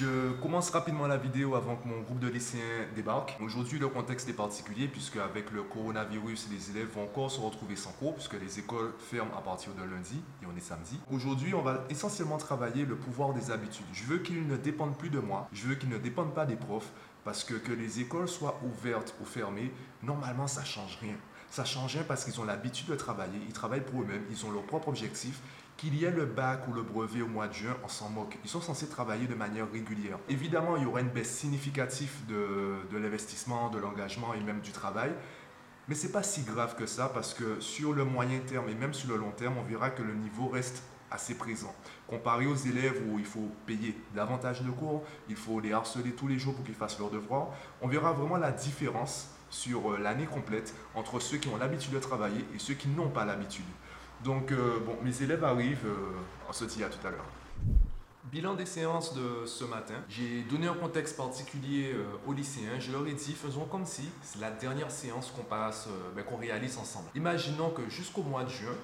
[0.00, 3.36] Je commence rapidement la vidéo avant que mon groupe de lycéens débarque.
[3.38, 7.76] Aujourd'hui, le contexte est particulier puisque avec le coronavirus, les élèves vont encore se retrouver
[7.76, 10.98] sans cours puisque les écoles ferment à partir de lundi et on est samedi.
[11.12, 13.84] Aujourd'hui, on va essentiellement travailler le pouvoir des habitudes.
[13.92, 15.50] Je veux qu'ils ne dépendent plus de moi.
[15.52, 19.14] Je veux qu'ils ne dépendent pas des profs parce que que les écoles soient ouvertes
[19.20, 19.70] ou fermées,
[20.02, 21.16] normalement, ça change rien.
[21.50, 24.50] Ça change rien parce qu'ils ont l'habitude de travailler, ils travaillent pour eux-mêmes, ils ont
[24.50, 25.40] leurs propres objectifs
[25.80, 28.36] qu'il y ait le bac ou le brevet au mois de juin, on s'en moque.
[28.44, 30.18] Ils sont censés travailler de manière régulière.
[30.28, 34.72] Évidemment, il y aura une baisse significative de, de l'investissement, de l'engagement et même du
[34.72, 35.10] travail.
[35.88, 38.74] Mais ce n'est pas si grave que ça parce que sur le moyen terme et
[38.74, 41.74] même sur le long terme, on verra que le niveau reste assez présent.
[42.06, 46.28] Comparé aux élèves où il faut payer davantage de cours, il faut les harceler tous
[46.28, 47.48] les jours pour qu'ils fassent leurs devoirs,
[47.80, 51.98] on verra vraiment la différence sur euh, l'année complète entre ceux qui ont l'habitude de
[51.98, 53.64] travailler et ceux qui n'ont pas l'habitude.
[54.24, 56.18] Donc, euh, bon, mes élèves arrivent, euh,
[56.48, 57.24] on se dit à tout à l'heure.
[58.24, 59.94] Bilan des séances de ce matin.
[60.08, 62.78] J'ai donné un contexte particulier euh, aux lycéens.
[62.78, 66.36] Je leur ai dit, faisons comme si c'est la dernière séance qu'on passe, ben, qu'on
[66.36, 67.08] réalise ensemble.
[67.14, 68.76] Imaginons que jusqu'au mois de juin,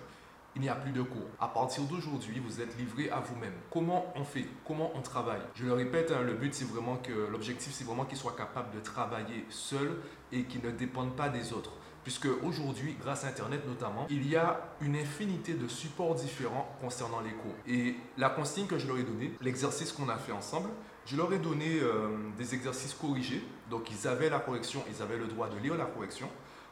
[0.57, 1.29] il n'y a plus de cours.
[1.39, 3.53] À partir d'aujourd'hui, vous êtes livré à vous-même.
[3.71, 4.47] Comment on fait?
[4.67, 5.43] Comment on travaille?
[5.55, 8.75] Je le répète, hein, le but c'est vraiment que l'objectif c'est vraiment qu'ils soient capables
[8.75, 9.99] de travailler seuls
[10.33, 11.73] et qu'ils ne dépendent pas des autres
[12.07, 17.21] puisque aujourd'hui, grâce à Internet notamment, il y a une infinité de supports différents concernant
[17.21, 17.57] les cours.
[17.67, 20.69] Et la consigne que je leur ai donnée, l'exercice qu'on a fait ensemble,
[21.05, 25.19] je leur ai donné euh, des exercices corrigés, donc ils avaient la correction, ils avaient
[25.19, 26.29] le droit de lire la correction,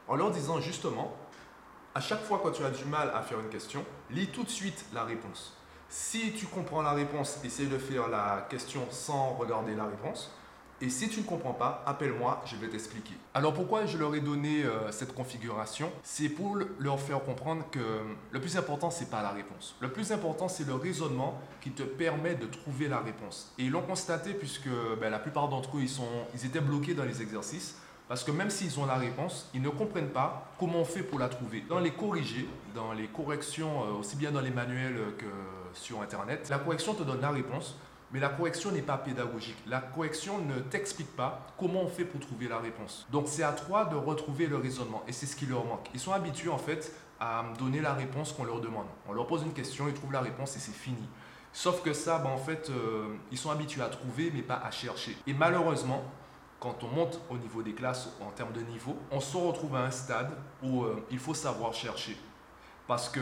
[0.06, 1.16] en leur disant justement,
[1.96, 4.50] à chaque fois que tu as du mal à faire une question, lis tout de
[4.50, 5.56] suite la réponse.
[5.88, 10.30] Si tu comprends la réponse, essaye de faire la question sans regarder la réponse.
[10.80, 13.14] Et si tu ne comprends pas, appelle-moi, je vais t'expliquer.
[13.32, 15.90] Alors pourquoi je leur ai donné euh, cette configuration?
[16.02, 17.78] C'est pour leur faire comprendre que
[18.30, 19.76] le plus important, c'est pas la réponse.
[19.80, 23.52] Le plus important, c'est le raisonnement qui te permet de trouver la réponse.
[23.58, 24.68] Et ils l'ont constaté puisque
[25.00, 27.76] ben, la plupart d'entre eux, ils, sont, ils étaient bloqués dans les exercices.
[28.06, 31.18] Parce que même s'ils ont la réponse, ils ne comprennent pas comment on fait pour
[31.18, 31.64] la trouver.
[31.68, 35.24] Dans les corrigés, dans les corrections, euh, aussi bien dans les manuels que
[35.72, 37.76] sur Internet, la correction te donne la réponse,
[38.12, 39.56] mais la correction n'est pas pédagogique.
[39.66, 43.06] La correction ne t'explique pas comment on fait pour trouver la réponse.
[43.10, 45.88] Donc c'est à toi de retrouver le raisonnement et c'est ce qui leur manque.
[45.94, 48.86] Ils sont habitués en fait à donner la réponse qu'on leur demande.
[49.08, 51.08] On leur pose une question, ils trouvent la réponse et c'est fini.
[51.52, 54.70] Sauf que ça, ben, en fait, euh, ils sont habitués à trouver mais pas à
[54.70, 55.16] chercher.
[55.26, 56.02] Et malheureusement,
[56.58, 59.80] quand on monte au niveau des classes en termes de niveau, on se retrouve à
[59.80, 60.30] un stade
[60.62, 62.16] où euh, il faut savoir chercher.
[62.86, 63.20] Parce que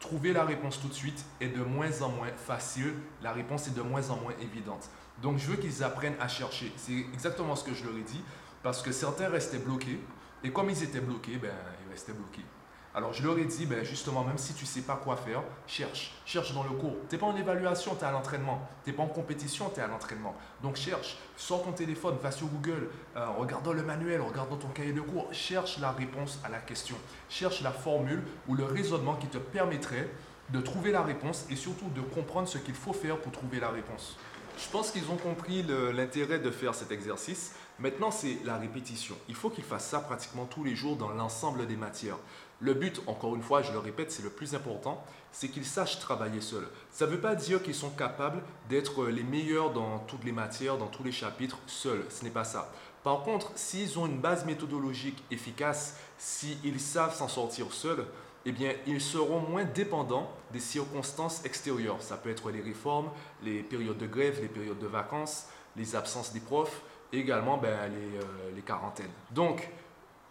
[0.00, 3.74] trouver la réponse tout de suite est de moins en moins facile, la réponse est
[3.74, 4.88] de moins en moins évidente.
[5.22, 6.72] Donc je veux qu'ils apprennent à chercher.
[6.76, 8.22] C'est exactement ce que je leur ai dit,
[8.62, 10.00] parce que certains restaient bloqués,
[10.42, 11.52] et comme ils étaient bloqués, ben,
[11.86, 12.44] ils restaient bloqués.
[12.92, 15.42] Alors je leur ai dit, ben justement, même si tu ne sais pas quoi faire,
[15.66, 16.96] cherche, cherche dans le cours.
[17.08, 18.66] Tu n'es pas en évaluation, tu es à l'entraînement.
[18.84, 20.34] Tu n'es pas en compétition, tu es à l'entraînement.
[20.60, 24.92] Donc cherche, sors ton téléphone, va sur Google, euh, regarde le manuel, regarde ton cahier
[24.92, 26.96] de cours, cherche la réponse à la question.
[27.28, 30.10] Cherche la formule ou le raisonnement qui te permettrait
[30.48, 33.68] de trouver la réponse et surtout de comprendre ce qu'il faut faire pour trouver la
[33.68, 34.16] réponse.
[34.58, 35.64] Je pense qu'ils ont compris
[35.94, 37.54] l'intérêt de faire cet exercice.
[37.78, 39.14] Maintenant, c'est la répétition.
[39.28, 42.18] Il faut qu'ils fassent ça pratiquement tous les jours dans l'ensemble des matières.
[42.60, 45.98] Le but, encore une fois, je le répète, c'est le plus important, c'est qu'ils sachent
[45.98, 46.68] travailler seuls.
[46.90, 50.76] Ça ne veut pas dire qu'ils sont capables d'être les meilleurs dans toutes les matières,
[50.76, 52.04] dans tous les chapitres, seuls.
[52.10, 52.70] Ce n'est pas ça.
[53.02, 58.06] Par contre, s'ils ont une base méthodologique efficace, s'ils savent s'en sortir seuls,
[58.44, 62.02] eh bien, ils seront moins dépendants des circonstances extérieures.
[62.02, 63.10] Ça peut être les réformes,
[63.42, 65.46] les périodes de grève, les périodes de vacances,
[65.76, 66.82] les absences des profs,
[67.12, 68.20] et également ben, euh,
[68.54, 69.10] les quarantaines.
[69.30, 69.68] Donc,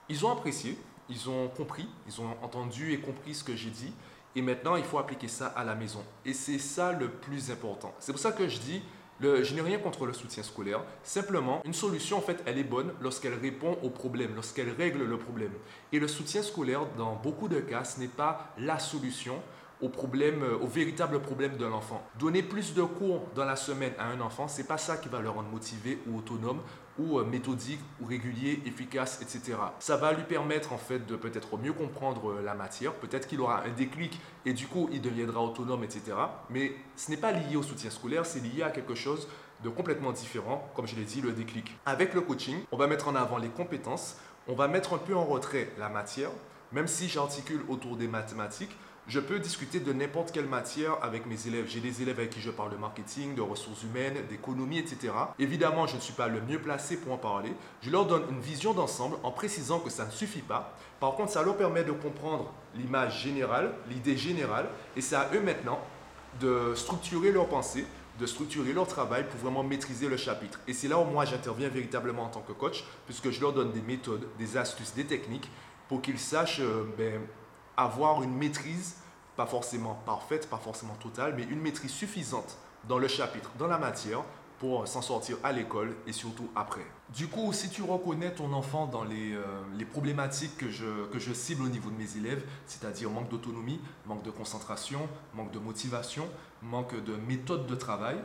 [0.08, 0.78] ils ont apprécié,
[1.10, 3.94] ils ont compris, ils ont entendu et compris ce que j'ai dit.
[4.36, 6.04] Et maintenant, il faut appliquer ça à la maison.
[6.26, 7.94] Et c'est ça le plus important.
[8.00, 8.82] C'est pour ça que je dis,
[9.22, 10.82] je n'ai rien contre le soutien scolaire.
[11.04, 15.18] Simplement, une solution, en fait, elle est bonne lorsqu'elle répond au problème, lorsqu'elle règle le
[15.18, 15.52] problème.
[15.92, 19.42] Et le soutien scolaire, dans beaucoup de cas, ce n'est pas la solution
[19.82, 22.06] au problème, au véritable problème de l'enfant.
[22.20, 25.20] Donner plus de cours dans la semaine à un enfant, c'est pas ça qui va
[25.20, 26.62] le rendre motivé ou autonome
[27.00, 29.58] ou euh, méthodique ou régulier, efficace, etc.
[29.80, 33.40] Ça va lui permettre en fait de peut-être mieux comprendre euh, la matière, peut-être qu'il
[33.40, 36.02] aura un déclic et du coup il deviendra autonome, etc.
[36.50, 39.28] Mais ce n'est pas lié au soutien scolaire, c'est lié à quelque chose
[39.64, 41.76] de complètement différent, comme je l'ai dit, le déclic.
[41.86, 44.18] Avec le coaching, on va mettre en avant les compétences,
[44.48, 46.30] on va mettre un peu en retrait la matière,
[46.72, 48.76] même si j'articule autour des mathématiques,
[49.10, 51.66] je peux discuter de n'importe quelle matière avec mes élèves.
[51.68, 55.12] J'ai des élèves avec qui je parle de marketing, de ressources humaines, d'économie, etc.
[55.40, 57.52] Évidemment, je ne suis pas le mieux placé pour en parler.
[57.82, 60.78] Je leur donne une vision d'ensemble en précisant que ça ne suffit pas.
[61.00, 65.42] Par contre, ça leur permet de comprendre l'image générale, l'idée générale, et c'est à eux
[65.42, 65.80] maintenant
[66.40, 67.88] de structurer leur pensée,
[68.20, 70.60] de structurer leur travail pour vraiment maîtriser le chapitre.
[70.68, 73.72] Et c'est là où moi j'interviens véritablement en tant que coach, puisque je leur donne
[73.72, 75.50] des méthodes, des astuces, des techniques
[75.88, 77.22] pour qu'ils sachent euh, ben,
[77.84, 78.96] avoir une maîtrise,
[79.36, 83.78] pas forcément parfaite, pas forcément totale, mais une maîtrise suffisante dans le chapitre, dans la
[83.78, 84.24] matière,
[84.60, 86.86] pour s'en sortir à l'école et surtout après.
[87.16, 89.44] Du coup, si tu reconnais ton enfant dans les, euh,
[89.78, 93.80] les problématiques que je, que je cible au niveau de mes élèves, c'est-à-dire manque d'autonomie,
[94.06, 95.00] manque de concentration,
[95.34, 96.28] manque de motivation,
[96.62, 98.18] manque de méthode de travail,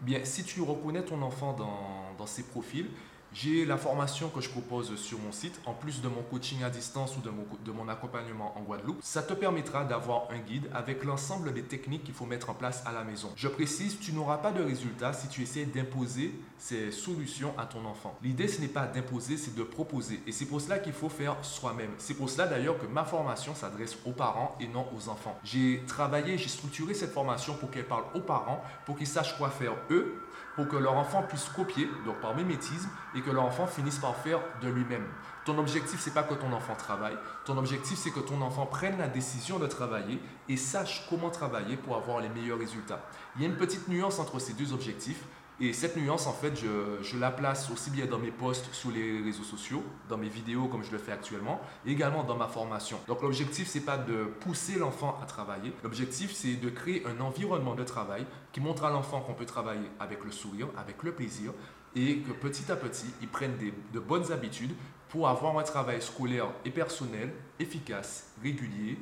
[0.00, 2.88] bien, si tu reconnais ton enfant dans, dans ces profils,
[3.34, 6.70] j'ai la formation que je propose sur mon site, en plus de mon coaching à
[6.70, 8.98] distance ou de mon, accompagnement en Guadeloupe.
[9.02, 12.82] Ça te permettra d'avoir un guide avec l'ensemble des techniques qu'il faut mettre en place
[12.86, 13.30] à la maison.
[13.36, 17.84] Je précise, tu n'auras pas de résultat si tu essaies d'imposer ces solutions à ton
[17.86, 18.16] enfant.
[18.22, 20.20] L'idée, ce n'est pas d'imposer, c'est de proposer.
[20.26, 21.90] Et c'est pour cela qu'il faut faire soi-même.
[21.98, 25.38] C'est pour cela d'ailleurs que ma formation s'adresse aux parents et non aux enfants.
[25.42, 29.50] J'ai travaillé, j'ai structuré cette formation pour qu'elle parle aux parents, pour qu'ils sachent quoi
[29.50, 30.22] faire eux
[30.56, 34.16] pour que leur enfant puisse copier, donc par mimétisme, et que leur enfant finisse par
[34.16, 35.06] faire de lui-même.
[35.44, 37.16] Ton objectif, c'est pas que ton enfant travaille.
[37.44, 41.76] Ton objectif, c'est que ton enfant prenne la décision de travailler et sache comment travailler
[41.76, 43.00] pour avoir les meilleurs résultats.
[43.34, 45.24] Il y a une petite nuance entre ces deux objectifs.
[45.60, 49.22] Et cette nuance, en fait, je, la place aussi bien dans mes posts sur les
[49.22, 52.98] réseaux sociaux, dans mes vidéos comme je le fais actuellement, et également dans ma formation.
[53.06, 55.72] Donc l'objectif, c'est pas de pousser l'enfant à travailler.
[55.84, 59.88] L'objectif, c'est de créer un environnement de travail qui montre à l'enfant qu'on peut travailler
[60.00, 61.52] avec le sourire, avec le plaisir,
[61.94, 63.52] et que petit à petit, il prenne
[63.92, 64.74] de bonnes habitudes
[65.08, 68.98] pour avoir un travail scolaire et personnel efficace, régulier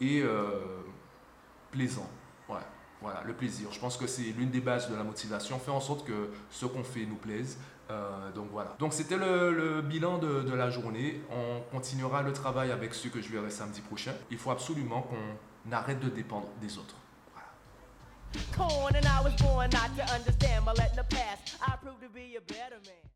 [0.00, 0.80] et euh,
[1.70, 2.08] plaisant.
[2.48, 2.56] Ouais.
[3.02, 3.68] Voilà, le plaisir.
[3.70, 5.58] Je pense que c'est l'une des bases de la motivation.
[5.58, 7.58] Faire en sorte que ce qu'on fait nous plaise.
[7.90, 8.76] Euh, donc voilà.
[8.78, 11.20] Donc c'était le, bilan de, la journée.
[11.30, 14.12] On continuera le travail avec ceux que je verrai samedi prochain.
[14.30, 16.96] Il faut absolument qu'on arrête de dépendre des autres.
[18.52, 22.08] Corn and I was born not to understand, but letting the past, I prove to
[22.08, 23.10] be a better man.